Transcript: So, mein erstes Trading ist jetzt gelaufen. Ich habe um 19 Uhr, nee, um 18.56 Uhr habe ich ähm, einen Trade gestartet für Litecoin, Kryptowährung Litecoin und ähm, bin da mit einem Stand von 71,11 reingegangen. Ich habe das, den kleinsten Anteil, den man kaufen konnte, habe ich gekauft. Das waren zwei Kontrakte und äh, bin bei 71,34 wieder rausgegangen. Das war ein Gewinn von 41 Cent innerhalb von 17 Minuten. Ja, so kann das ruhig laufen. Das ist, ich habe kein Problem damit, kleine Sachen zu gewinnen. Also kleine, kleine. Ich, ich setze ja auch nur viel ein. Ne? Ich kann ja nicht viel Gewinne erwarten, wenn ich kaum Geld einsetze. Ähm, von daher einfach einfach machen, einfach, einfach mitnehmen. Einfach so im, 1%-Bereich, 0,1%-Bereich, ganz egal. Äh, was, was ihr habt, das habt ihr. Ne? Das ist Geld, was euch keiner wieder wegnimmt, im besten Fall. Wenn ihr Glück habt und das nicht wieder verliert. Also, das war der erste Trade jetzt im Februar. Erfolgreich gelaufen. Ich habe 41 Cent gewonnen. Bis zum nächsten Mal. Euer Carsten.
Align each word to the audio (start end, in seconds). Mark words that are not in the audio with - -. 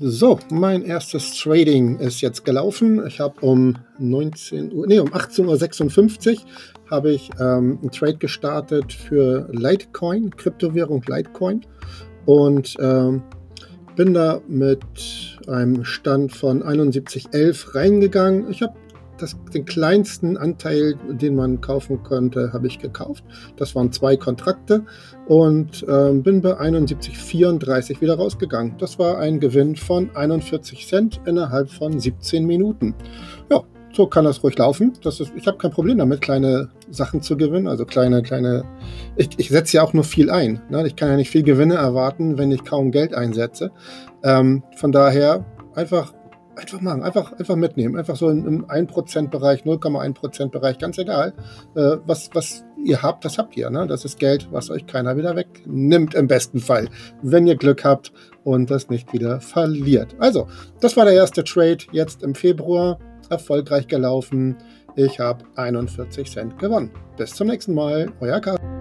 So, 0.00 0.38
mein 0.50 0.84
erstes 0.84 1.34
Trading 1.34 1.98
ist 1.98 2.20
jetzt 2.20 2.44
gelaufen. 2.44 3.04
Ich 3.08 3.18
habe 3.18 3.40
um 3.40 3.74
19 3.98 4.72
Uhr, 4.72 4.86
nee, 4.86 5.00
um 5.00 5.08
18.56 5.08 6.34
Uhr 6.34 6.40
habe 6.88 7.10
ich 7.10 7.28
ähm, 7.40 7.80
einen 7.82 7.90
Trade 7.90 8.18
gestartet 8.18 8.92
für 8.92 9.48
Litecoin, 9.50 10.30
Kryptowährung 10.36 11.02
Litecoin 11.08 11.66
und 12.26 12.76
ähm, 12.78 13.24
bin 13.96 14.14
da 14.14 14.40
mit 14.46 14.78
einem 15.48 15.84
Stand 15.84 16.36
von 16.36 16.62
71,11 16.62 17.74
reingegangen. 17.74 18.48
Ich 18.48 18.62
habe 18.62 18.74
das, 19.18 19.36
den 19.52 19.64
kleinsten 19.64 20.36
Anteil, 20.36 20.94
den 21.08 21.34
man 21.34 21.60
kaufen 21.60 22.02
konnte, 22.02 22.52
habe 22.52 22.66
ich 22.66 22.78
gekauft. 22.78 23.24
Das 23.56 23.74
waren 23.74 23.92
zwei 23.92 24.16
Kontrakte 24.16 24.84
und 25.26 25.82
äh, 25.88 26.12
bin 26.12 26.40
bei 26.40 26.58
71,34 26.58 28.00
wieder 28.00 28.16
rausgegangen. 28.16 28.76
Das 28.78 28.98
war 28.98 29.18
ein 29.18 29.40
Gewinn 29.40 29.76
von 29.76 30.14
41 30.14 30.86
Cent 30.86 31.20
innerhalb 31.26 31.70
von 31.70 31.98
17 31.98 32.46
Minuten. 32.46 32.94
Ja, 33.50 33.62
so 33.92 34.06
kann 34.06 34.24
das 34.24 34.42
ruhig 34.42 34.56
laufen. 34.58 34.92
Das 35.02 35.20
ist, 35.20 35.32
ich 35.36 35.46
habe 35.46 35.58
kein 35.58 35.70
Problem 35.70 35.98
damit, 35.98 36.20
kleine 36.20 36.70
Sachen 36.90 37.22
zu 37.22 37.36
gewinnen. 37.36 37.66
Also 37.66 37.84
kleine, 37.84 38.22
kleine. 38.22 38.64
Ich, 39.16 39.30
ich 39.38 39.48
setze 39.48 39.78
ja 39.78 39.82
auch 39.82 39.92
nur 39.92 40.04
viel 40.04 40.30
ein. 40.30 40.60
Ne? 40.70 40.86
Ich 40.86 40.96
kann 40.96 41.08
ja 41.08 41.16
nicht 41.16 41.30
viel 41.30 41.42
Gewinne 41.42 41.74
erwarten, 41.74 42.38
wenn 42.38 42.52
ich 42.52 42.64
kaum 42.64 42.90
Geld 42.90 43.14
einsetze. 43.14 43.70
Ähm, 44.22 44.62
von 44.76 44.92
daher 44.92 45.44
einfach 45.74 46.12
einfach 46.58 46.80
machen, 46.80 47.02
einfach, 47.02 47.32
einfach 47.32 47.56
mitnehmen. 47.56 47.96
Einfach 47.96 48.16
so 48.16 48.28
im, 48.30 48.66
1%-Bereich, 48.66 49.62
0,1%-Bereich, 49.62 50.78
ganz 50.78 50.98
egal. 50.98 51.32
Äh, 51.74 51.96
was, 52.04 52.30
was 52.34 52.64
ihr 52.84 53.02
habt, 53.02 53.24
das 53.24 53.38
habt 53.38 53.56
ihr. 53.56 53.70
Ne? 53.70 53.86
Das 53.86 54.04
ist 54.04 54.18
Geld, 54.18 54.48
was 54.50 54.70
euch 54.70 54.86
keiner 54.86 55.16
wieder 55.16 55.36
wegnimmt, 55.36 56.14
im 56.14 56.26
besten 56.26 56.60
Fall. 56.60 56.88
Wenn 57.22 57.46
ihr 57.46 57.56
Glück 57.56 57.84
habt 57.84 58.12
und 58.44 58.70
das 58.70 58.88
nicht 58.90 59.12
wieder 59.12 59.40
verliert. 59.40 60.16
Also, 60.18 60.48
das 60.80 60.96
war 60.96 61.04
der 61.04 61.14
erste 61.14 61.44
Trade 61.44 61.78
jetzt 61.92 62.22
im 62.22 62.34
Februar. 62.34 62.98
Erfolgreich 63.30 63.88
gelaufen. 63.88 64.56
Ich 64.96 65.20
habe 65.20 65.44
41 65.56 66.30
Cent 66.30 66.58
gewonnen. 66.58 66.90
Bis 67.18 67.34
zum 67.34 67.48
nächsten 67.48 67.74
Mal. 67.74 68.10
Euer 68.20 68.40
Carsten. 68.40 68.77